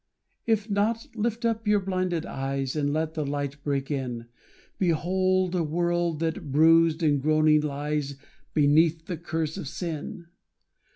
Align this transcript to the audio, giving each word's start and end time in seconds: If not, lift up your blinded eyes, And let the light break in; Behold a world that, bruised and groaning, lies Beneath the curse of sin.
If 0.47 0.67
not, 0.67 1.05
lift 1.13 1.45
up 1.45 1.67
your 1.67 1.79
blinded 1.79 2.25
eyes, 2.25 2.75
And 2.75 2.91
let 2.91 3.13
the 3.13 3.23
light 3.23 3.61
break 3.63 3.91
in; 3.91 4.25
Behold 4.79 5.53
a 5.53 5.61
world 5.61 6.19
that, 6.21 6.51
bruised 6.51 7.03
and 7.03 7.21
groaning, 7.21 7.61
lies 7.61 8.15
Beneath 8.55 9.05
the 9.05 9.17
curse 9.17 9.57
of 9.57 9.67
sin. 9.67 10.25